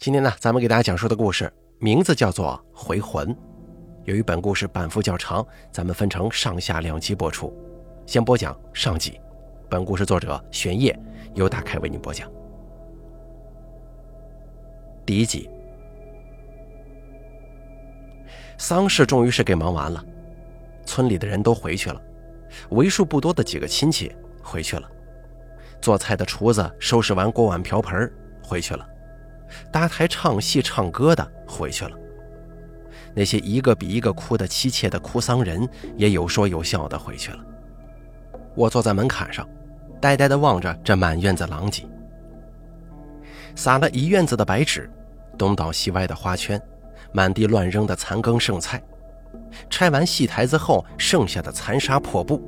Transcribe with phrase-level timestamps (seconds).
[0.00, 3.28] 今天呢，咱们给大家讲述的故事名字叫做《回魂》。
[4.04, 7.54] 由于本故事版幅较长，咱们分成上下两集播出。
[8.06, 9.20] 先播讲上集。
[9.68, 10.98] 本故事作者玄烨
[11.34, 12.32] 由大开为您播讲。
[15.04, 15.50] 第一集，
[18.56, 20.02] 丧事终于是给忙完了，
[20.86, 22.00] 村里的人都回去了，
[22.70, 24.10] 为数不多的几个亲戚
[24.42, 24.90] 回去了，
[25.82, 28.10] 做菜的厨子收拾完锅碗瓢盆
[28.42, 28.86] 回去了。
[29.72, 31.96] 搭台唱戏唱歌的回去了，
[33.14, 37.38] 那些一个比一个哭得凄切的哭丧人也有说有笑的回去了。
[38.54, 39.48] 我坐在门槛上，
[40.00, 41.84] 呆呆地望着这满院子狼藉，
[43.54, 44.90] 撒了一院子的白纸，
[45.38, 46.60] 东倒西歪的花圈，
[47.12, 48.82] 满地乱扔的残羹剩菜，
[49.68, 52.42] 拆完戏台子后剩下的残沙破布，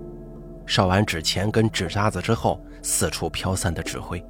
[0.66, 4.24] 烧完纸钱跟纸渣子之后四处飘散的纸灰，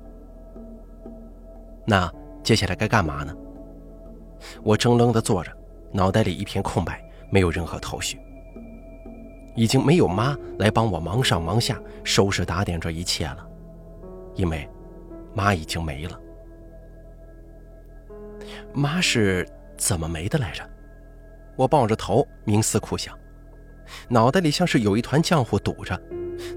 [1.86, 2.10] 那。
[2.42, 3.34] 接下来该干嘛呢？
[4.62, 5.52] 我怔愣地坐着，
[5.92, 8.18] 脑袋里一片空白，没有任何头绪。
[9.54, 13.46] 已经没有妈来帮我忙上忙下收拾打点这一切了，
[14.34, 14.68] 因为
[15.34, 16.18] 妈已经没了。
[18.72, 19.46] 妈是
[19.76, 20.68] 怎么没的来着？
[21.54, 23.16] 我抱着头冥思苦想，
[24.08, 26.00] 脑袋里像是有一团浆糊堵着，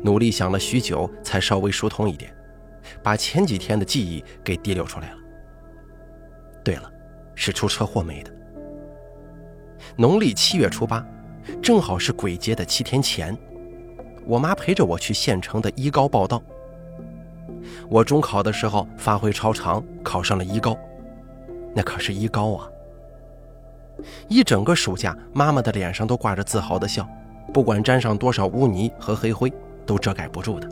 [0.01, 2.33] 努力想了许久，才稍微疏通一点，
[3.03, 5.17] 把前几天的记忆给提溜出来了。
[6.65, 6.91] 对了，
[7.35, 8.31] 是出车祸没的。
[9.95, 11.05] 农历七月初八，
[11.61, 13.37] 正好是鬼节的七天前，
[14.25, 16.41] 我妈陪着我去县城的一高报道。
[17.87, 20.75] 我中考的时候发挥超常，考上了一高，
[21.75, 22.67] 那可是一高啊！
[24.27, 27.07] 一整个暑假，妈妈的脸上都挂着自豪的笑，
[27.53, 29.53] 不管沾上多少污泥和黑灰，
[29.85, 30.67] 都遮盖不住的。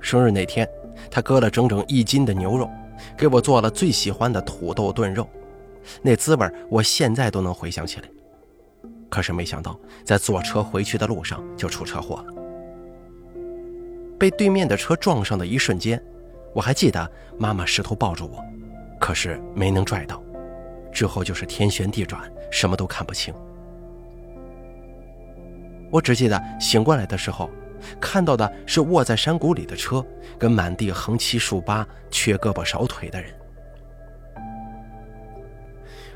[0.00, 0.68] 生日那天，
[1.08, 2.68] 她割了整整一斤的牛肉。
[3.16, 5.28] 给我做了最喜欢的土豆炖肉，
[6.02, 8.08] 那滋味我现在都能回想起来。
[9.08, 12.34] 可是没想到，在坐车回去的路上就出车祸了。
[14.18, 16.02] 被对面的车撞上的一瞬间，
[16.54, 18.44] 我还记得妈妈试图抱住我，
[18.98, 20.22] 可是没能拽到。
[20.92, 23.34] 之后就是天旋地转，什么都看不清。
[25.90, 27.50] 我只记得醒过来的时候。
[28.00, 30.04] 看到的是卧在山谷里的车，
[30.38, 33.32] 跟满地横七竖八、缺胳膊少腿的人。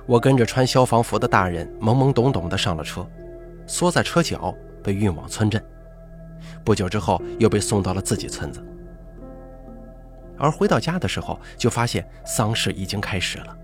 [0.07, 3.09] 我跟着穿消防服的大人懵懵懂懂的上了车，
[3.67, 5.63] 缩在车角被运往村镇。
[6.63, 8.63] 不久之后又被送到了自己村子。
[10.37, 13.57] 而回到家的时候，就发现丧事已经开始了，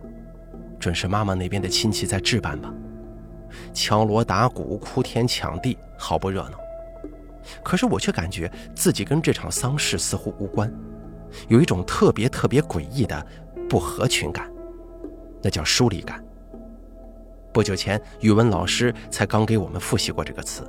[0.78, 2.72] 准是妈妈那边的亲戚在置办吧，
[3.74, 6.58] 敲锣打鼓、哭天抢地，好不热闹。
[7.62, 10.72] 可是我却感觉自己跟这场丧事似乎无关，
[11.48, 13.26] 有一种特别特别诡异的
[13.68, 14.50] 不合群感，
[15.42, 16.22] 那叫疏离感。
[17.52, 20.62] 不久前语文老师才刚给我们复习过这个词。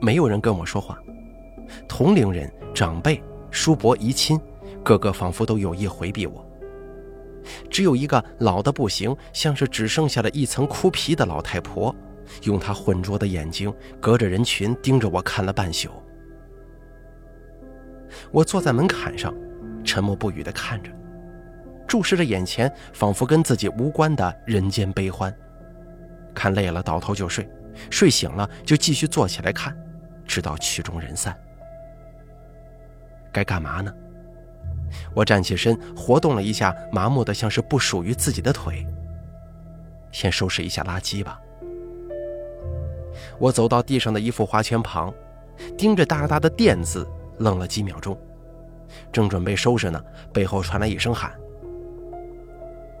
[0.00, 0.98] 没有人跟我说话，
[1.88, 4.38] 同龄人、长辈、叔伯、姨亲，
[4.84, 6.46] 个个仿佛都有意回避我。
[7.70, 11.94] 只有一个老的不行，像是只剩下了一层枯皮的老太婆。
[12.42, 15.90] 用他浑浊的眼睛隔着人群盯着我看了半宿。
[18.30, 19.34] 我坐在门槛上，
[19.84, 20.90] 沉默不语地看着，
[21.86, 25.34] 注视着眼前仿佛跟自己无关的人间悲欢。
[26.34, 27.48] 看累了倒头就睡，
[27.90, 29.76] 睡醒了就继续坐起来看，
[30.26, 31.36] 直到曲终人散。
[33.32, 33.92] 该干嘛呢？
[35.12, 38.86] 我站起身，活动了一下麻木的像是不属于自己的腿。
[40.12, 41.40] 先收拾一下垃圾吧。
[43.38, 45.12] 我走到地上的一幅花圈旁，
[45.76, 47.06] 盯着大大的“店”字，
[47.38, 48.16] 愣了几秒钟，
[49.12, 50.02] 正准备收拾呢，
[50.32, 51.32] 背后传来一声喊：“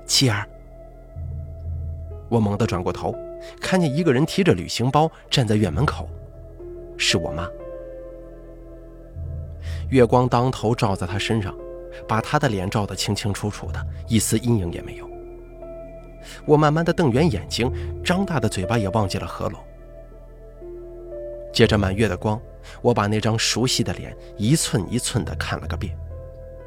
[0.06, 0.46] 七儿！”
[2.28, 3.14] 我猛地转过头，
[3.60, 6.08] 看见一个人提着旅行包站在院门口，
[6.96, 7.48] 是我妈。
[9.90, 11.54] 月光当头照在她身上，
[12.08, 15.08] 把她的脸照得清清楚楚的，一丝阴影也没有。
[16.46, 17.70] 我慢慢的瞪圆眼睛，
[18.02, 19.60] 张大的嘴巴也忘记了合拢。
[21.54, 22.38] 借着满月的光，
[22.82, 25.96] 我把那张熟悉的脸一寸一寸地看了个遍，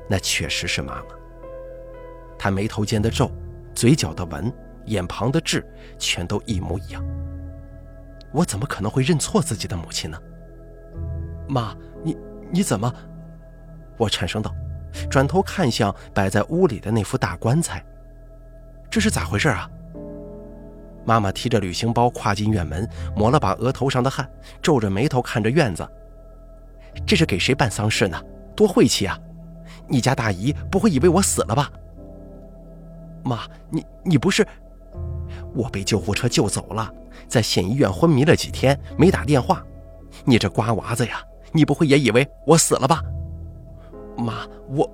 [0.09, 1.07] 那确实是妈妈。
[2.39, 3.29] 她眉头间的皱，
[3.75, 4.51] 嘴角的纹，
[4.85, 5.63] 眼旁的痣，
[5.99, 7.05] 全都一模一样。
[8.31, 10.17] 我怎么可能会认错自己的母亲呢？
[11.49, 12.17] 妈，你
[12.49, 12.91] 你怎么？
[13.97, 14.55] 我颤声道，
[15.09, 17.83] 转头看向摆在屋里的那副大棺材，
[18.89, 19.69] 这是咋回事啊？
[21.07, 24.29] 妈妈提着旅行包跨进院门，抹了把额头上的汗，
[24.61, 25.87] 皱着眉头看着院子。
[27.05, 28.21] 这是给谁办丧事呢？
[28.53, 29.17] 多晦气啊！
[29.87, 31.71] 你家大姨不会以为我死了吧？
[33.23, 34.45] 妈，你你不是？
[35.55, 36.93] 我被救护车救走了，
[37.25, 39.63] 在县医院昏迷了几天，没打电话。
[40.25, 41.23] 你这瓜娃子呀，
[41.53, 43.01] 你不会也以为我死了吧？
[44.17, 44.91] 妈，我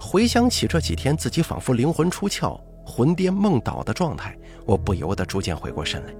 [0.00, 2.58] 回想起这几天自己仿佛灵魂出窍、
[2.90, 6.12] 魂颠梦倒的状态，我不由得逐渐回过神来。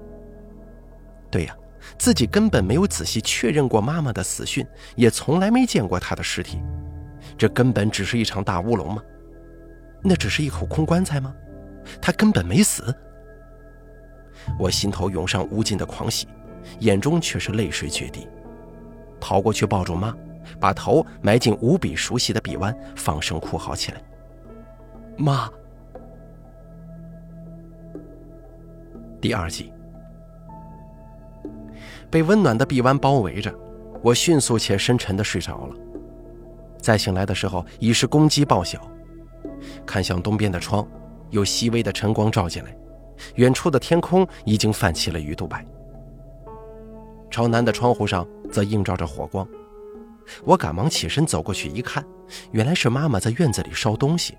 [1.29, 1.55] 对呀，
[1.97, 4.65] 自己根本没有仔细确认过妈妈的死讯，
[4.95, 6.61] 也从来没见过她的尸体，
[7.37, 9.03] 这根本只是一场大乌龙吗？
[10.01, 11.35] 那只是一口空棺材吗？
[12.01, 12.95] 她根本没死。
[14.57, 16.27] 我心头涌上无尽的狂喜，
[16.79, 18.27] 眼中却是泪水决堤，
[19.19, 20.15] 跑过去抱住妈。
[20.59, 24.01] 把头埋进无比熟悉的臂弯，放声哭嚎起来。
[25.17, 25.49] 妈。
[29.21, 29.71] 第二集，
[32.09, 33.53] 被温暖的臂弯包围着，
[34.01, 35.75] 我迅速且深沉的睡着了。
[36.79, 38.81] 再醒来的时候，已是公鸡报晓。
[39.85, 40.87] 看向东边的窗，
[41.29, 42.75] 有细微的晨光照进来，
[43.35, 45.63] 远处的天空已经泛起了鱼肚白。
[47.29, 49.47] 朝南的窗户上则映照着火光。
[50.43, 52.03] 我赶忙起身走过去一看，
[52.49, 54.35] 原来是妈妈在院子里烧东西。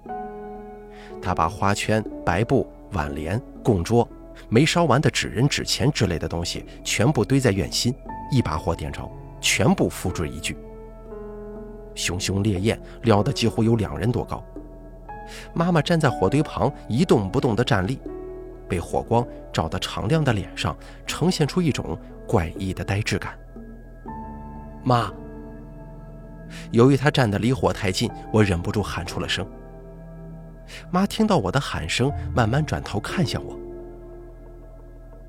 [1.21, 4.09] 她把花圈、白布、挽联、供桌、
[4.49, 7.95] 没烧完的纸人、纸钱之类的东西全部堆在院心，
[8.31, 9.11] 一把火点着，
[9.41, 10.57] 全部付之一炬。
[11.95, 14.45] 熊熊烈焰燎得几乎有两人多高。
[15.53, 17.99] 妈妈站在火堆旁一动不动的站立，
[18.69, 23.39] 被火光照得敞亮的脸上呈现出一种怪异的呆滞感。
[24.83, 25.13] 妈。
[26.71, 29.47] 由于他站得离火太近，我忍不住喊出了声。
[30.91, 33.59] 妈听到我的喊声，慢慢转头看向我。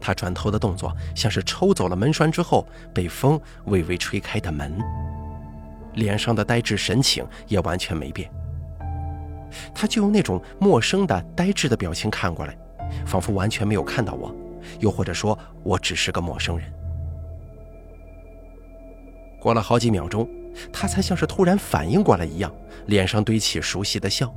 [0.05, 4.77] 他转头的动作像是抽走了门栓之后被风微微吹开的门，
[5.93, 8.29] 脸上的呆滞神情也完全没变。
[9.73, 12.57] 他就用那种陌生的呆滞的表情看过来，
[13.05, 14.35] 仿佛完全没有看到我，
[14.81, 16.69] 又或者说我只是个陌生人。
[19.39, 20.27] 过了好几秒钟。
[20.71, 22.53] 他才像是突然反应过来一样，
[22.85, 24.31] 脸上堆起熟悉的笑。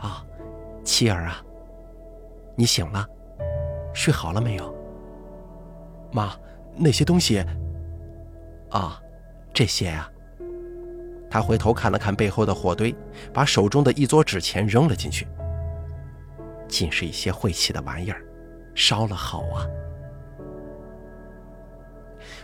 [0.00, 0.24] 啊，
[0.82, 1.44] 妻儿啊，
[2.56, 3.06] 你醒了，
[3.92, 4.74] 睡好了没有？
[6.12, 6.34] 妈，
[6.76, 7.44] 那些东西。
[8.70, 9.00] 啊，
[9.52, 10.10] 这些啊。
[11.30, 12.94] 他回头看了看背后的火堆，
[13.32, 15.26] 把手中的一撮纸钱扔了进去。
[16.68, 18.22] 尽是一些晦气的玩意儿，
[18.74, 19.66] 烧了好啊。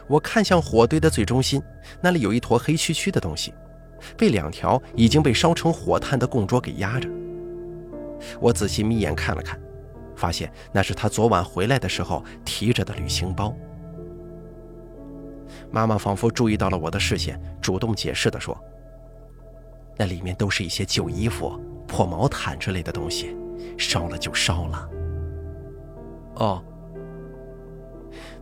[0.07, 1.63] 我看向火堆的最中心，
[2.01, 3.53] 那里有一坨黑黢黢的东西，
[4.17, 7.09] 被两条已经被烧成火炭的供桌给压着。
[8.41, 9.61] 我仔细眯眼看了看，
[10.19, 13.55] 发现那是他昨晚回来的时候提着的旅行包。
[15.71, 18.59] 妈妈仿佛注意到了我的视线，主动解释地说
[19.97, 23.37] ：“那里面都是一些旧衣服、破毛毯之类的东西，
[23.79, 24.89] 烧了就烧了。”
[26.37, 26.63] 哦。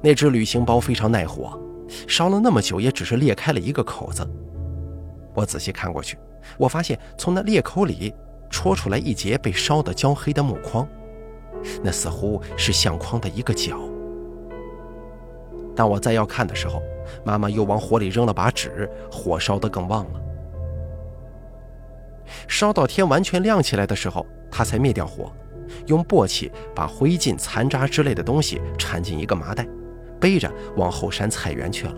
[0.00, 1.60] 那只旅行包非常耐火，
[2.08, 4.26] 烧了那么久也只是裂开了一个口子。
[5.34, 6.16] 我仔细看过去，
[6.58, 8.14] 我发现从那裂口里
[8.48, 10.86] 戳出来一截被烧得焦黑的木框，
[11.82, 13.78] 那似乎是相框的一个角。
[15.74, 16.82] 当我再要看的时候，
[17.24, 20.20] 妈妈又往火里扔了把纸，火烧得更旺了。
[22.48, 25.30] 烧到天完全亮起来的时候，她才灭掉火，
[25.86, 29.66] 用簸箕把灰烬、残渣之类的东西掺进一个麻袋。
[30.18, 31.94] 背着往后山菜园去了。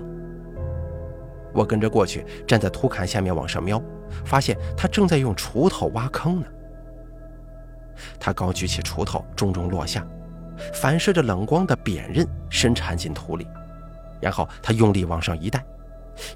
[1.54, 3.80] 我跟着过去，站在土坎下面往上瞄，
[4.24, 6.46] 发现他正在用锄头挖坑呢。
[8.18, 10.06] 他高举起锄头，重重落下，
[10.74, 13.46] 反射着冷光的扁刃深缠进土里，
[14.20, 15.64] 然后他用力往上一带，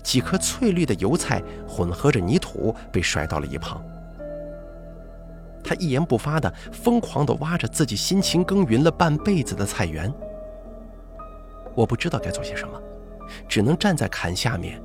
[0.02, 3.82] 几颗翠绿的油菜混合着泥土被甩到了一旁。
[5.64, 10.12] 他一言不发地疯狂地挖着自己辛勤耕耘了半辈子的菜园。
[11.74, 12.80] 我不知道该做些什么，
[13.48, 14.82] 只能站在坎下面，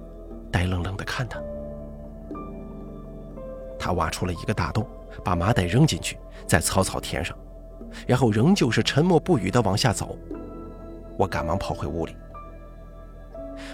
[0.51, 1.41] 呆愣愣地看他。
[3.79, 4.87] 他挖出了一个大洞，
[5.23, 7.37] 把麻袋扔进去，再草草填上，
[8.05, 10.17] 然后仍旧是沉默不语地往下走。
[11.17, 12.15] 我赶忙跑回屋里。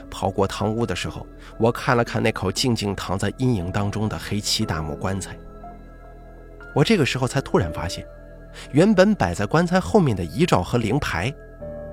[0.10, 1.26] 跑过堂屋的时候，
[1.60, 5.38] 我看了看那口静静躺在阴影当中的黑漆大木棺材。
[6.74, 8.06] 我这个时候才突然发现，
[8.72, 11.34] 原本摆在棺材后面的遗照和灵牌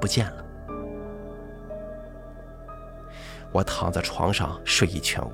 [0.01, 0.45] 不见了。
[3.53, 5.33] 我躺在床上睡意全无。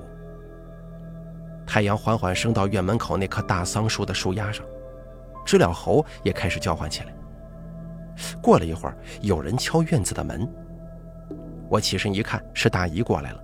[1.67, 4.65] 太阳缓缓升到院门口那棵大桑树的树丫上，
[5.45, 7.13] 知了猴也开始叫唤起来。
[8.41, 10.49] 过了一会儿，有人敲院子的门。
[11.69, 13.43] 我起身一看，是大姨过来了。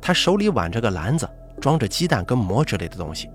[0.00, 1.28] 她手里挽着个篮子，
[1.60, 3.30] 装着鸡蛋跟馍之类的东西。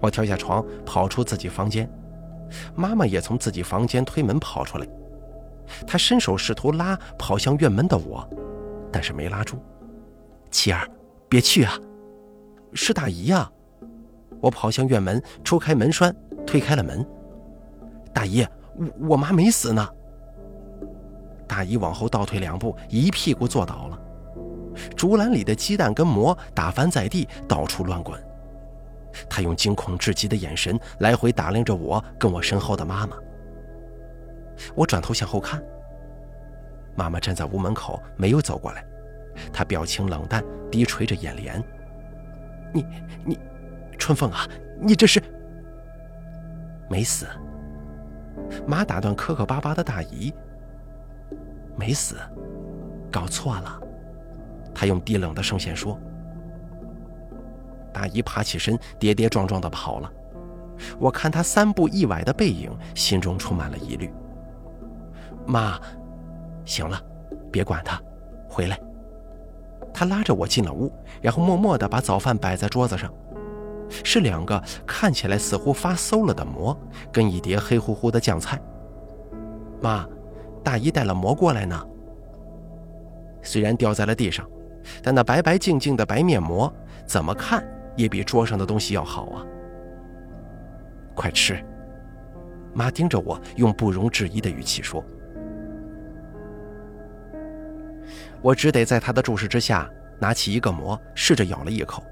[0.00, 1.90] 我跳下床，跑出自己房间。
[2.74, 4.86] 妈妈也从自己房间推门跑出来，
[5.86, 8.28] 她伸手试图拉跑向院门的我，
[8.92, 9.58] 但是没拉住。
[10.50, 10.86] 七儿，
[11.28, 11.74] 别去啊！
[12.74, 13.50] 是大姨呀！
[14.40, 16.14] 我跑向院门，抽开门栓，
[16.46, 17.04] 推开了门。
[18.12, 18.46] 大姨，
[18.76, 19.88] 我我妈没死呢。
[21.46, 23.98] 大姨往后倒退两步，一屁股坐倒了，
[24.94, 28.22] 竹篮里的鸡蛋跟馍打翻在地，到处乱滚。
[29.28, 33.16] 她用惊恐至极的眼神来回打量着我跟我身后的妈妈。
[34.74, 35.62] 我转头向后看，
[36.94, 38.84] 妈妈站在屋门口，没有走过来，
[39.52, 41.60] 她表情冷淡，低垂着眼帘。
[42.72, 42.86] 你
[43.24, 43.38] 你，
[43.98, 44.46] 春凤啊，
[44.80, 45.22] 你这是
[46.88, 47.26] 没死？
[48.66, 50.32] 妈打断磕磕巴巴的大姨。
[51.76, 52.16] 没死，
[53.10, 53.80] 搞错了。
[54.74, 55.98] 他用低冷的声线说。
[57.92, 60.12] 大姨爬起身，跌跌撞撞地跑了。
[60.98, 64.12] 我看她三步一崴的背影，心中充满了疑虑。
[65.46, 65.80] 妈，
[66.64, 67.00] 行了，
[67.50, 68.00] 别管他，
[68.48, 68.78] 回来。
[69.98, 73.12] 他拉着我进了屋，然后默默地把早饭摆在桌子上，
[73.90, 76.78] 是两个看起来似乎发馊了的馍，
[77.10, 78.60] 跟一碟黑乎乎的酱菜。
[79.80, 80.06] 妈。
[80.62, 81.82] 大姨带了馍过来呢，
[83.42, 84.46] 虽然掉在了地上，
[85.02, 86.70] 但那白白净净的白面馍，
[87.06, 89.46] 怎么看也比桌上的东西要好啊！
[91.14, 91.64] 快吃！
[92.74, 95.02] 妈盯着我，用不容置疑的语气说。
[98.42, 102.02] 我只得在他的注视之下，拿起一个馍，试着咬了一口。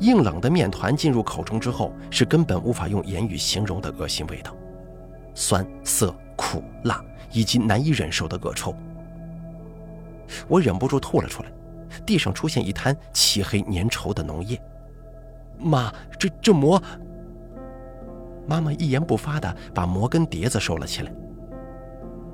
[0.00, 4.54] 硬冷的面团进入口中之后，是根本无法用言语形容的恶心味道，
[5.34, 6.14] 酸涩。
[6.40, 8.72] 苦辣以及难以忍受的恶臭，
[10.46, 11.50] 我忍不住吐了出来。
[12.06, 14.56] 地上出现一滩漆黑粘稠的脓液。
[15.58, 16.80] 妈，这这馍……
[18.46, 21.12] 妈妈一言不发的把馍跟碟子收了起来。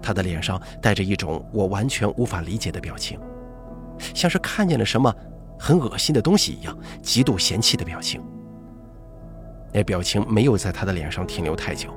[0.05, 3.19] 她的脸上带着一种我完全无法理解的表情，
[4.15, 5.13] 像是看见了什么
[5.59, 8.23] 很恶心的东西一样，极度嫌弃的表情。
[9.73, 11.89] 那表情没有在她的脸上停留太久。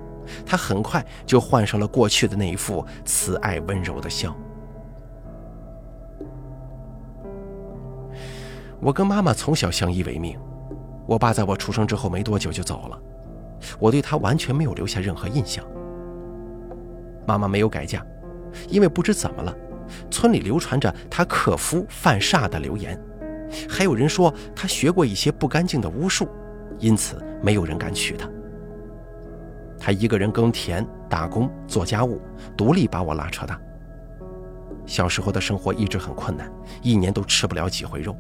[0.46, 4.36] 他很快就换上了过去的那一副慈爱温柔的笑。
[8.82, 10.38] 我跟妈妈从小相依为命，
[11.06, 13.00] 我爸在我出生之后没多久就走了，
[13.80, 15.64] 我对他完全没有留下任何印象。
[17.28, 18.04] 妈妈没有改嫁，
[18.70, 19.54] 因为不知怎么了，
[20.10, 22.98] 村里流传着她克夫犯煞的流言，
[23.70, 26.30] 还有人说她学过一些不干净的巫术，
[26.80, 28.30] 因此没有人敢娶她。
[29.78, 32.22] 她一个人耕田、打工、做家务，
[32.56, 33.60] 独立把我拉扯大。
[34.86, 36.50] 小时候的生活一直很困难，
[36.82, 38.16] 一年都吃不了几回肉。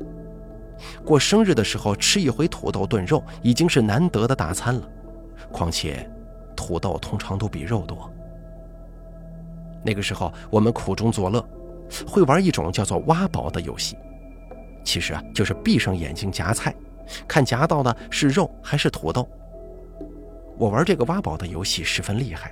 [1.05, 4.81] 过生日的时候吃一回土豆炖肉已经是难得的大餐了，
[5.49, 6.07] 况且
[6.57, 8.13] 土豆通常都比肉多。
[9.87, 11.41] 那个时候我们苦中作乐，
[12.05, 13.95] 会玩一种叫做挖宝的游戏，
[14.83, 16.75] 其实啊就是闭上眼睛夹菜，
[17.25, 19.25] 看夹到的是肉还是土豆。
[20.57, 22.51] 我玩这个挖宝的游戏十分厉害，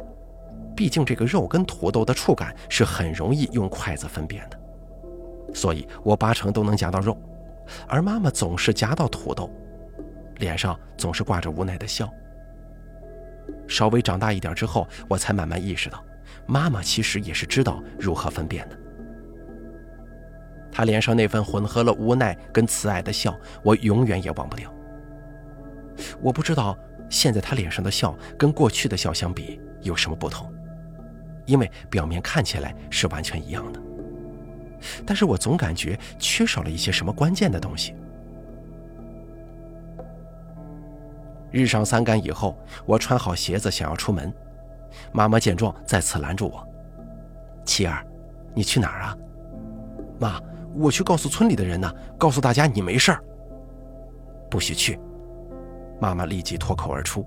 [0.77, 4.57] 毕竟这个肉跟土豆的触感是很容易用筷子分辨的，
[5.53, 7.17] 所以我八成都能夹到肉，
[7.85, 9.51] 而妈妈总是夹到土豆，
[10.37, 12.09] 脸上总是挂着无奈的笑。
[13.67, 16.01] 稍微长大一点之后，我才慢慢意识到，
[16.45, 18.77] 妈妈其实也是知道如何分辨的。
[20.71, 24.73] 她脸上那份混合了无奈跟慈爱的笑，我永远也忘不掉。
[26.21, 26.77] 我不知道。
[27.07, 30.51] 现在他脸上的笑跟过去的笑相比有什么不同？
[31.45, 33.79] 因为表面看起来是完全一样的，
[35.05, 37.93] 但是我总感觉缺少了一些什么关键的东西。
[41.51, 44.33] 日上三竿以后，我穿好鞋子想要出门，
[45.11, 46.67] 妈妈见状再次拦住我
[47.65, 48.05] ：“七儿，
[48.53, 49.17] 你去哪儿啊
[50.19, 50.39] ？”“妈，
[50.75, 53.23] 我去告诉村里的人呢，告诉大家你没事儿。
[54.51, 54.99] ”“不许去。”
[55.99, 57.25] 妈妈立即脱口而出，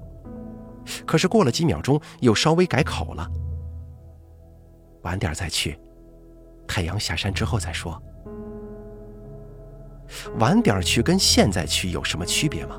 [1.07, 3.27] 可是过了几秒钟，又稍微改口了。
[5.03, 5.79] 晚点再去，
[6.67, 8.01] 太阳下山之后再说。
[10.39, 12.79] 晚点去跟现在去有什么区别吗？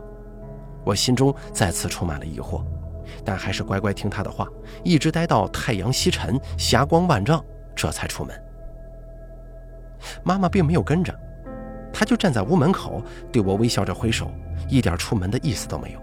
[0.86, 2.64] 我心中再次充满了疑惑，
[3.24, 4.48] 但还是乖乖听他的话，
[4.84, 7.44] 一直待到太阳西沉、霞光万丈，
[7.76, 8.44] 这才出门。
[10.24, 11.14] 妈妈并没有跟着。
[11.92, 13.02] 她就站在屋门口，
[13.32, 14.32] 对我微笑着挥手，
[14.70, 16.00] 一点出门的意思都没有。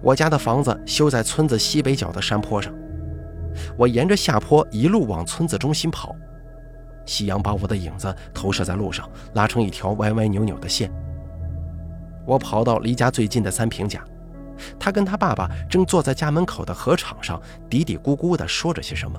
[0.00, 2.72] 我家的房子修在村子西北角的山坡上，
[3.76, 6.14] 我沿着下坡一路往村子中心跑，
[7.04, 10.90] 夕阳把我的影子投射在路上，拉成一条歪歪扭扭的线。
[12.28, 14.04] 我跑到离家最近的三平家，
[14.78, 19.18] 他跟他爸爸正坐在家门口的河场上嘀嘀咕咕地说着些什么。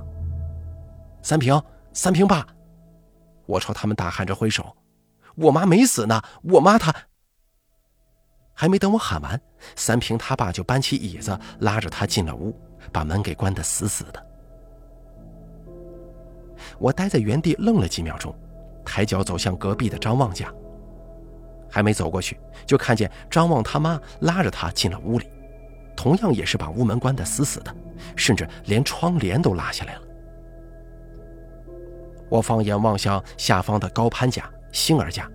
[1.23, 1.59] 三平，
[1.91, 2.45] 三平爸，
[3.47, 4.77] 我朝他们大喊着挥手
[5.35, 6.93] ：“我妈没死呢，我妈她……”
[8.53, 9.41] 还没等我喊完，
[9.75, 12.55] 三平他爸就搬起椅子拉着他进了屋，
[12.91, 14.23] 把门给关得死死的。
[16.77, 18.35] 我待在原地愣了几秒钟，
[18.85, 20.53] 抬脚走向隔壁的张旺家。
[21.69, 25.29] 还没走过去，就看见张望他妈拉着他进了屋里，
[25.95, 27.75] 同样也是把屋门关得死死的，
[28.15, 30.01] 甚至连窗帘都拉下来了。
[32.29, 35.29] 我放眼望向下方的高攀家、星儿家，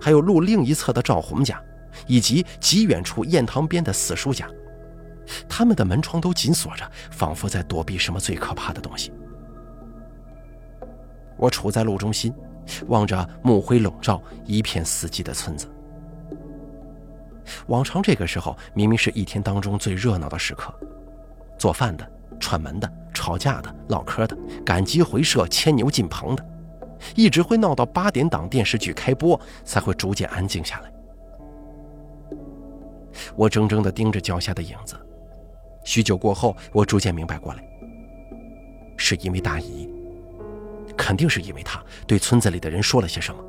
[0.00, 1.62] 还有路另一侧的赵红家，
[2.06, 4.48] 以及极远处堰塘边的四叔家，
[5.48, 9.12] 他们的门窗都紧锁着，仿佛在躲避什么最可怕的东西。
[11.36, 12.34] 我处在路中心，
[12.86, 15.68] 望着暮灰笼罩、一片死寂的村子。
[17.68, 20.74] 往常这个时候，明明是一天当中最热闹的时刻，
[21.58, 22.10] 做饭的、
[22.40, 26.44] 串门的、吵架的、唠嗑的、赶集回社、牵牛进棚的，
[27.14, 30.92] 一直会闹到八点档电视剧开播，才会逐渐安静下来。
[33.34, 34.96] 我怔怔地盯着脚下的影子，
[35.84, 37.62] 许久过后，我逐渐明白过来，
[38.96, 39.88] 是因为大姨，
[40.96, 43.44] 肯定是因为她对村子里的人说了些什么。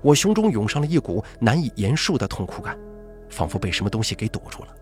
[0.00, 2.78] 我胸中涌上了一股难以言述的痛苦感，
[3.28, 4.74] 仿佛被什么东西给堵住了，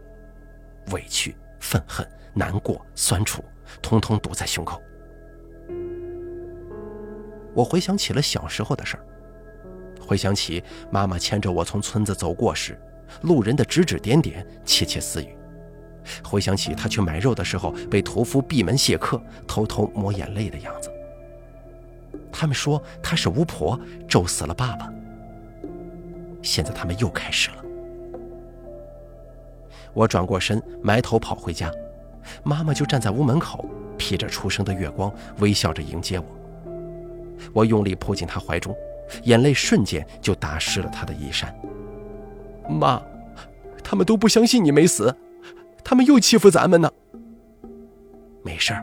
[0.93, 3.45] 委屈、愤恨、难过、酸楚，
[3.81, 4.81] 通通堵在胸口。
[7.53, 9.05] 我回想起了小时候的事儿，
[10.01, 12.79] 回想起妈妈牵着我从村子走过时，
[13.23, 15.29] 路人的指指点点、窃窃私语；
[16.25, 20.90] 回想起她去买肉的时候被屠夫闭门谢客、偷偷抹眼泪的样子。
[22.41, 23.79] 他们说她是巫婆，
[24.09, 24.91] 咒死了爸爸。
[26.41, 27.57] 现在他们又开始了。
[29.93, 31.71] 我转过身，埋头跑回家，
[32.43, 36.25] 妈妈就站在屋门口，披着初升的月光，微笑着迎接我。
[37.53, 38.75] 我用力扑进她怀中，
[39.25, 41.55] 眼泪瞬间就打湿了她的衣衫。
[42.71, 43.03] 妈，
[43.85, 45.15] 他们都不相信你没死，
[45.85, 46.91] 他们又欺负咱们呢。
[48.43, 48.83] 没事儿，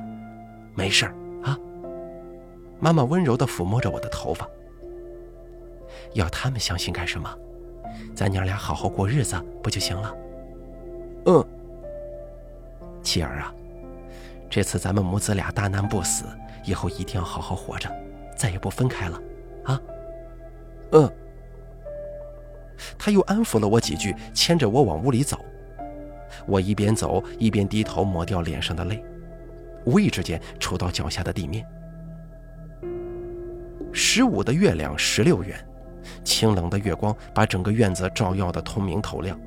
[0.76, 1.16] 没事儿。
[2.80, 4.48] 妈妈温柔地抚摸着我的头发。
[6.14, 7.34] 要他们相信干什么？
[8.16, 10.16] 咱娘俩好好过日子不就行了？
[11.26, 11.46] 嗯。
[13.02, 13.54] 妻儿啊，
[14.50, 16.26] 这次咱们母子俩大难不死，
[16.66, 17.90] 以后一定要好好活着，
[18.36, 19.22] 再也不分开了，
[19.64, 19.82] 啊？
[20.92, 21.12] 嗯。
[22.98, 25.40] 他又安抚了我几句，牵着我往屋里走。
[26.46, 29.04] 我一边走一边低头抹掉脸上的泪，
[29.86, 31.66] 无意之间触到脚下的地面。
[34.00, 35.58] 十五的月亮十六圆，
[36.24, 39.38] 清冷的月光把整个院子照耀得通明透亮。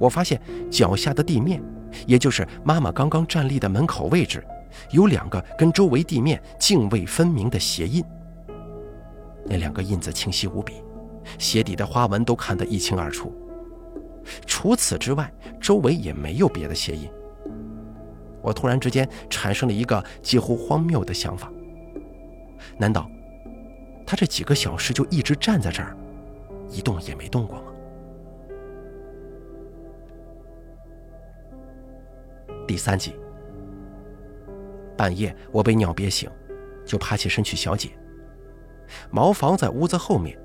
[0.00, 1.62] 我发现脚下的地面，
[2.04, 4.44] 也就是妈妈刚刚站立的门口位置，
[4.90, 8.04] 有两个跟周围地面泾渭分明的鞋印。
[9.44, 10.82] 那两个印子清晰无比，
[11.38, 13.32] 鞋底的花纹都看得一清二楚。
[14.44, 17.08] 除此之外，周围也没有别的鞋印。
[18.40, 21.48] 我突然之间产生了一个几乎荒谬的想法：
[22.76, 23.08] 难道？
[24.06, 25.96] 他这几个小时就一直站在这儿，
[26.68, 27.64] 一动也没动过吗？
[32.66, 33.14] 第三集，
[34.96, 36.30] 半夜我被尿憋醒，
[36.86, 37.90] 就爬起身去小解。
[39.10, 40.38] 茅房在屋子后面，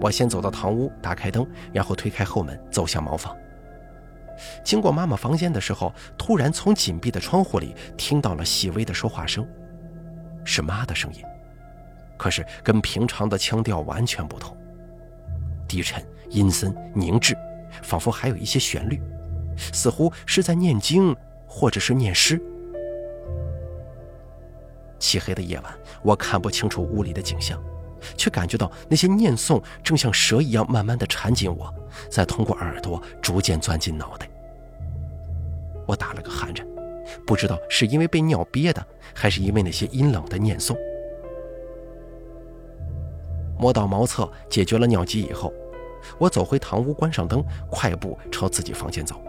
[0.00, 3.36] 我先走到堂屋，打开灯，然后推开后门，走向茅房。
[4.64, 9.46] 经过妈妈房间的时候，突然从紧闭的窗户里听到了细微的说话声，
[10.44, 11.22] 是妈的声音。
[12.18, 14.54] 可是跟平常的腔调完全不同，
[15.68, 17.34] 低沉、阴森、凝滞，
[17.82, 19.00] 仿佛还有一些旋律，
[19.72, 22.38] 似乎是在念经或者是念诗。
[24.98, 27.62] 漆黑的夜晚，我看不清楚屋里的景象，
[28.16, 31.72] 却感觉到那些念诵正像蛇一样慢慢的缠紧我，
[32.10, 34.28] 再通过耳朵逐渐钻进脑袋。
[35.86, 36.66] 我打了个寒颤，
[37.24, 40.76] 不知道是因为被尿憋的，还是因为那些阴冷的念诵。
[43.58, 45.52] 摸到茅厕，解决了尿急以后，
[46.18, 49.20] 我走回堂屋，关上灯，快步朝自己房间走。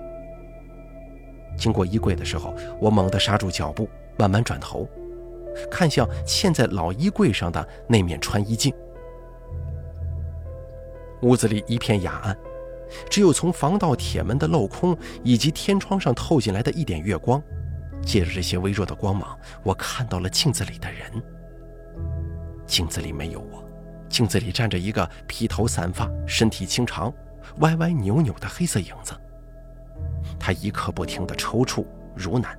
[1.58, 4.88] 经过衣柜的时候，我猛地刹住脚步，慢慢转头，
[5.70, 8.74] 看向嵌在老衣柜上的那面穿衣镜。
[11.24, 12.38] 屋子里一片雅暗，
[13.10, 17.44] 只有从防盗铁门的镂空以及天窗上透进来的一点月光，
[18.06, 21.12] 借着这些微弱的光芒，我看到了镜子里的人。
[22.66, 23.69] 镜子里没有我。
[24.10, 27.14] 镜子里站着一个披头散发、身体清长、
[27.60, 29.14] 歪歪扭扭的黑色影子。
[30.40, 32.58] 他一刻不停的抽搐如难，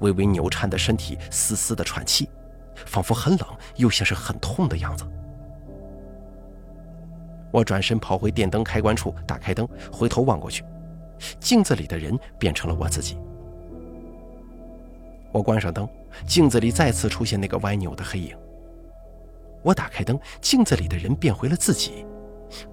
[0.00, 2.28] 微微扭颤的身体嘶嘶的喘气，
[2.86, 5.04] 仿佛很冷又像是很痛的样子。
[7.52, 10.64] 我转身跑回电灯开关处，打开灯，回头望过去，
[11.40, 13.18] 镜子里的人变成了我自己。
[15.32, 15.88] 我关上灯，
[16.26, 18.36] 镜子里再次出现那个歪扭的黑影。
[19.62, 22.06] 我打开灯，镜子里的人变回了自己。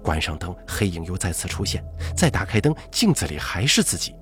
[0.02, 1.84] 关上灯，黑影又再次出现。
[2.16, 4.14] 再打开灯，镜子里还是自己。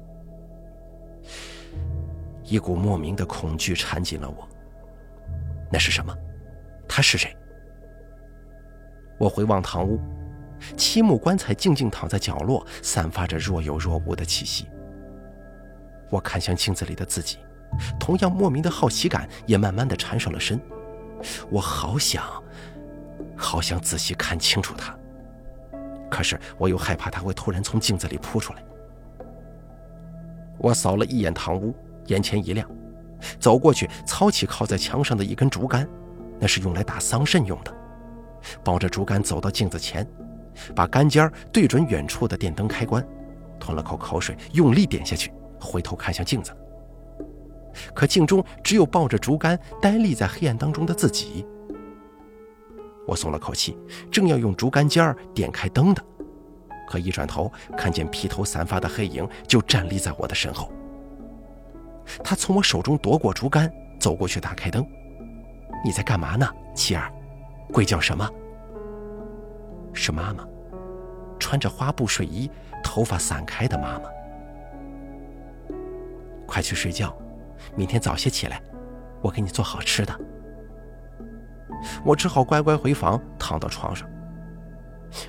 [2.45, 4.49] 一股莫名的恐惧缠紧了我。
[5.73, 6.17] 那是什么？
[6.89, 7.37] 他是谁？
[9.19, 9.99] 我回望堂屋，
[10.77, 14.67] 漆木棺材静静躺在角落，散发着若有若无的气息。
[16.11, 17.39] 我看向镜子里的自己，
[17.99, 20.61] 同样莫名的好奇感也慢慢的缠上了身。
[21.51, 22.23] 我好想，
[23.37, 24.97] 好想仔细看清楚他。
[26.11, 28.65] 可是我又害怕他会突然从镜子里扑出来。
[30.59, 31.75] 我扫了一眼堂屋，
[32.07, 32.69] 眼前一亮，
[33.39, 35.87] 走过去，操起靠在墙上的一根竹竿，
[36.39, 37.75] 那是用来打桑葚用的。
[38.65, 40.07] 抱着竹竿走到镜子前，
[40.75, 43.07] 把竿尖对准远处的电灯开关，
[43.59, 46.57] 吞了口口水，用力点下去，回头看向镜子。
[47.93, 51.45] 可镜中只有抱着竹竿呆立在黑暗当中的自己。
[53.07, 53.79] 我松了口气，
[54.11, 56.05] 正要用竹竿尖儿点开灯的，
[56.89, 60.73] 可一转头看见披头散发的黑影就站立在我的身后。
[62.23, 64.87] 他从我手中夺过竹竿，走过去打开灯。
[65.85, 67.13] 你在干嘛呢，妻儿？
[67.73, 68.29] 鬼叫什么？
[69.93, 70.47] 是妈妈，
[71.39, 72.51] 穿着花布睡衣，
[72.83, 74.11] 头发散开的妈妈。
[76.47, 77.17] 快去睡觉，
[77.75, 78.63] 明天早些起来，
[79.21, 80.21] 我给你做好吃的。
[82.05, 84.09] 我只好乖乖回房，躺到床上。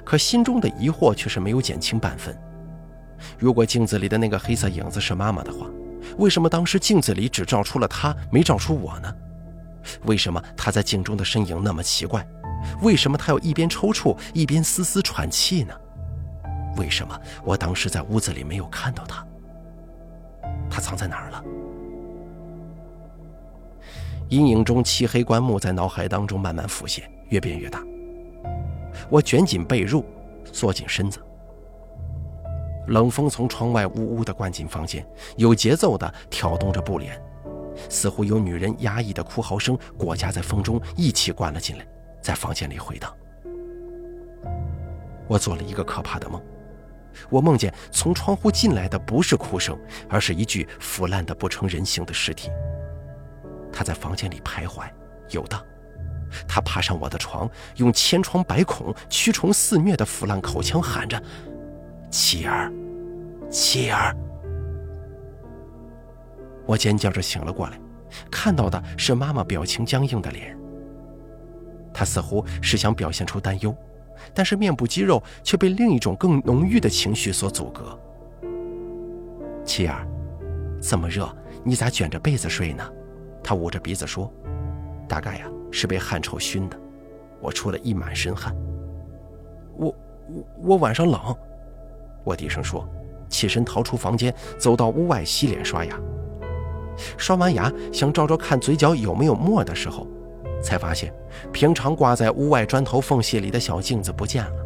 [0.03, 2.37] 可心中的疑惑却是没有减轻半分。
[3.37, 5.67] 如果镜子里的那个黑色影子是妈妈的话，
[6.17, 9.13] 为什么当时镜子里只照出了她，没照出我呢？
[10.03, 12.25] 为什么她在镜中的身影那么奇怪？
[12.81, 15.73] 为什么她要一边抽搐一边嘶嘶喘气呢？
[16.75, 19.25] 为什么我当时在屋子里没有看到她？
[20.69, 21.43] 她藏在哪儿了？
[24.29, 27.81] 阴影中，漆黑棺木在脑海当中慢慢浮现，越变越大。
[29.09, 30.03] 我卷紧被褥，
[30.51, 31.19] 缩紧身子。
[32.87, 35.05] 冷风从窗外呜呜地灌进房间，
[35.37, 37.21] 有节奏地挑动着布帘，
[37.89, 41.85] 似乎有女人压抑的哭嚎声裹夹在风中一起灌了进来，
[42.21, 43.13] 在房间里回荡。
[45.27, 46.41] 我做了一个可怕的梦，
[47.29, 49.77] 我梦见从窗户进来的不是哭声，
[50.09, 52.49] 而是一具腐烂的不成人形的尸体。
[53.77, 54.89] 他在房间里徘徊
[55.29, 55.63] 游荡，
[56.47, 61.21] 他爬上我的床，用千疮百孔、蛆虫肆虐的腐烂口腔喊着
[62.09, 62.73] ：“妻儿，
[63.51, 64.17] 妻儿！”
[66.65, 67.79] 我尖叫着醒了过来，
[68.31, 70.57] 看到的是妈妈表情僵硬的脸。
[71.93, 73.75] 她似乎是想表现出担忧，
[74.33, 77.95] 但是面部肌肉却被另一种更浓郁的情绪所阻隔。
[79.63, 80.03] 妻儿，
[80.81, 81.31] 这么热，
[81.63, 82.83] 你咋卷着被子睡呢？
[83.47, 84.29] 他捂着鼻子说
[85.07, 86.77] ：“大概呀，是被汗臭熏的，
[87.39, 88.53] 我出了一满身汗。
[89.77, 91.33] 我我我晚上冷。”
[92.25, 92.85] 我低声说，
[93.29, 95.97] 起身逃出房间，走到屋外洗脸刷牙。
[97.17, 100.05] 刷完牙，想照照看嘴角有没有沫的时候，
[100.61, 101.13] 才发现
[101.53, 104.65] 平常挂在屋外砖头缝隙里的小镜子不见了。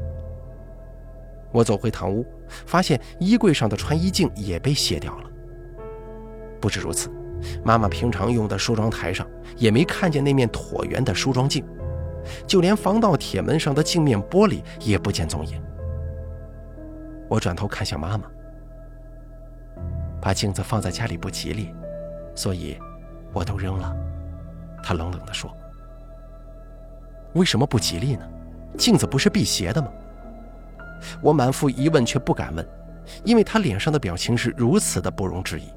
[1.51, 2.25] 我走回堂屋，
[2.65, 5.29] 发现衣柜上的穿衣镜也被卸掉了。
[6.59, 7.11] 不止如此。
[7.63, 9.27] 妈妈平常用的梳妆台上
[9.57, 11.65] 也没看见那面椭圆的梳妆镜，
[12.45, 15.61] 就连防盗铁门上的镜面玻璃也不见踪影。
[17.27, 18.25] 我转头看向妈妈，
[20.21, 21.73] 把镜子放在家里不吉利，
[22.35, 22.77] 所以
[23.33, 23.95] 我都扔了。
[24.83, 25.49] 她冷冷地说
[27.33, 28.27] ：“为什么不吉利呢？
[28.77, 29.87] 镜子不是辟邪的吗？”
[31.21, 32.67] 我满腹疑问却不敢问，
[33.23, 35.71] 因为她脸上的表情是如此的不容置疑。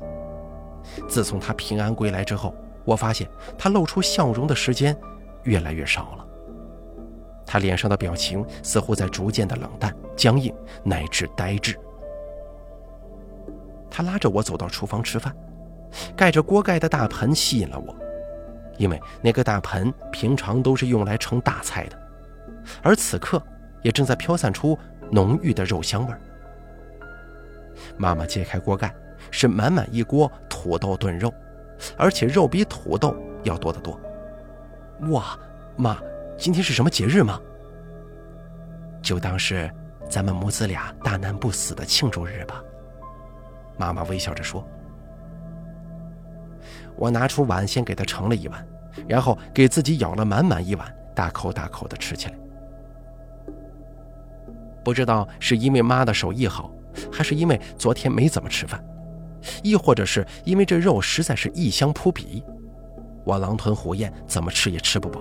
[1.09, 4.97] 自从他平安归来之后，我发现他露出笑容的时间
[5.45, 6.27] 越来越少了。
[7.47, 11.79] 他脸上的表情似乎在逐渐的冷淡、僵硬，乃至呆滞。
[13.91, 15.35] 他拉着我走到厨房吃饭，
[16.17, 17.95] 盖着锅盖的大盆吸引了我，
[18.79, 21.99] 因为那个大盆平常都是用来盛大菜的，
[22.83, 23.41] 而此刻
[23.83, 24.77] 也正在飘散出
[25.11, 26.21] 浓郁的肉香味儿。
[27.97, 28.93] 妈妈揭开锅盖。
[29.37, 31.35] 是满满一锅土豆炖肉，
[31.99, 33.99] 而且肉比土豆要多得多。
[35.11, 35.37] 哇，
[35.77, 35.99] 妈，
[36.39, 37.41] 今天是什么节日吗？
[39.03, 39.69] 就当是
[40.09, 42.63] 咱们母子俩大难不死的庆祝日吧。”
[43.77, 44.65] 妈妈微笑着说。
[46.95, 48.65] 我拿出碗，先给他盛了一碗，
[49.09, 52.35] 然后给自己舀了满满一碗，大口大口的吃起来。
[54.85, 56.71] 不知道是因为妈的手艺好，
[57.11, 58.81] 还是因为昨天没怎么吃饭，
[59.63, 62.43] 亦或者是因为这肉实在是异香扑鼻，
[63.25, 65.21] 我狼吞虎咽，怎么吃也吃不饱。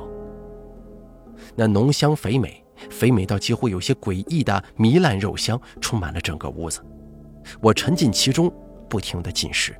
[1.56, 6.82] 那浓香肥美，肥美到几乎有些诡异的糜烂肉香充满了整个屋子，
[7.62, 8.52] 我沉浸其中，
[8.90, 9.76] 不停的进食。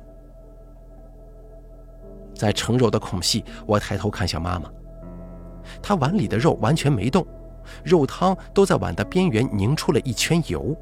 [2.34, 4.70] 在盛肉的空隙，我抬头看向妈妈，
[5.82, 7.26] 她碗里的肉完全没动，
[7.84, 10.76] 肉汤都在碗的边缘凝出了一圈油。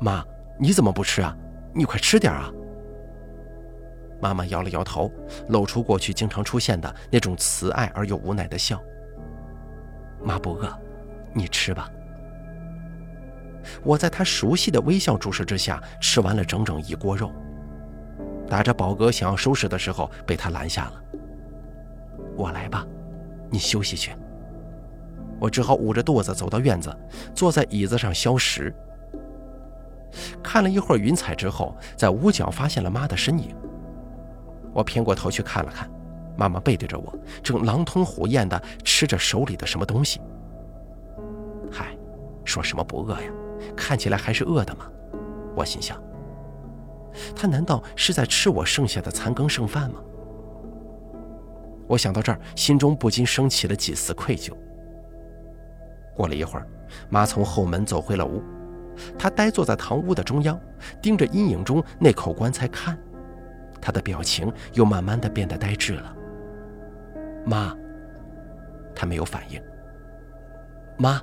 [0.00, 0.24] 妈，
[0.58, 1.36] 你怎么不吃啊？
[1.72, 2.52] 你快吃点啊！
[4.20, 5.10] 妈妈摇了摇头，
[5.48, 8.78] 露出过去经常出现的那种慈爱而又无奈的笑。
[10.22, 10.70] 妈不饿，
[11.32, 11.90] 你吃吧。
[13.82, 17.32] 我在她熟悉的微笑注视之下，吃完了整整一锅肉。
[18.46, 21.02] 打着饱嗝想要收拾的时候，被她拦下了。
[22.36, 22.86] 我来吧，
[23.48, 24.12] 你休息去。
[25.38, 26.94] 我只好捂着肚子走到院子，
[27.34, 28.74] 坐在椅子上消食。
[30.42, 33.54] 看了一会儿云彩之后，在屋角发现了妈的身影。
[34.72, 35.90] 我偏过头去看了看，
[36.36, 40.20] 妈妈背对着我，正狼吞虎咽地吃着手里的什么东西。
[41.70, 41.96] 嗨，
[42.44, 43.30] 说什么不饿呀？
[43.76, 44.86] 看起来还是饿的嘛。
[45.54, 46.00] 我心想。
[47.34, 50.00] 他难道是在吃我剩下的残羹剩饭吗？
[51.88, 54.52] 我想到这儿，心中不禁升起了几丝愧疚。
[56.14, 56.66] 过了一会儿，
[57.08, 58.40] 妈从后门走回了屋，
[59.18, 60.58] 她呆坐在堂屋的中央，
[61.00, 62.98] 盯着阴影中那口棺材看，
[63.80, 66.16] 她的表情又慢慢的变得呆滞了。
[67.44, 67.74] 妈，
[68.94, 69.60] 她没有反应。
[70.98, 71.20] 妈，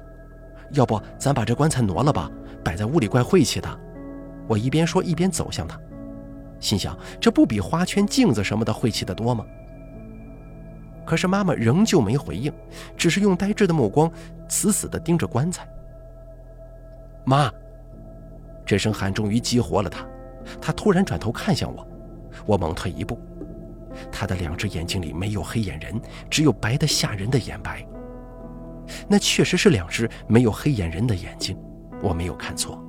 [0.72, 2.32] 要不咱把这棺材挪了吧？
[2.64, 3.80] 摆在屋里怪晦气的。
[4.48, 5.80] 我一边说一边走向他，
[6.60, 9.46] 心想：这不比花圈、镜子什么的晦气的多吗？
[11.06, 12.52] 可是妈妈仍旧没回应，
[12.98, 14.12] 只是用呆滞的目光
[14.50, 15.68] 死死地盯着棺材。
[17.30, 17.52] 妈，
[18.66, 20.08] 这声喊终于激活了他，
[20.62, 21.86] 他突然转头看向我，
[22.46, 23.20] 我猛退一步。
[24.10, 27.86] 他的两只眼睛里没有黑眼仁，只有白的吓人的眼白。
[29.10, 31.58] 那确实是两只没有黑眼仁的眼睛，
[32.02, 32.82] 我没有看错。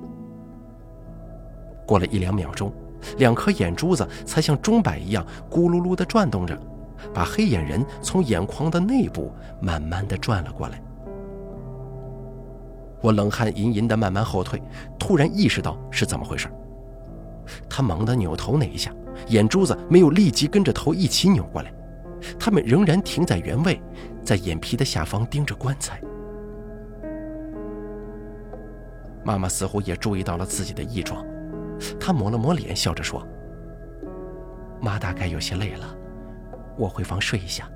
[1.85, 2.71] 过了一两秒钟，
[3.17, 6.57] 两颗眼珠子才像钟摆一样咕噜噜地转动着，
[7.13, 10.81] 把黑眼仁从眼眶的内部慢慢地转了过来。
[13.01, 14.61] 我冷汗隐隐地慢慢后退，
[14.99, 16.49] 突然意识到是怎么回事。
[17.69, 18.93] 他猛地扭头那一下，
[19.27, 21.73] 眼珠子没有立即跟着头一起扭过来，
[22.37, 23.81] 他们仍然停在原位，
[24.23, 25.99] 在眼皮的下方盯着棺材。
[29.23, 31.25] 妈妈似乎也注意到了自己的异状。
[31.99, 33.25] 她抹了抹脸，笑着说
[34.81, 35.95] ：“妈大概有些累了，
[36.77, 37.69] 我回房睡一下。”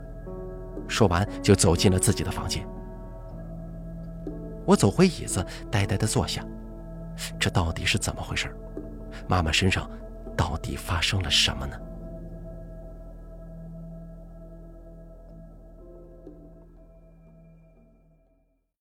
[0.87, 2.67] 说完就走进了自己的房间。
[4.65, 6.45] 我走回椅子，呆呆地坐下。
[7.39, 8.53] 这到底是怎么回事？
[9.27, 9.89] 妈妈身上
[10.35, 11.77] 到底发生了什么呢？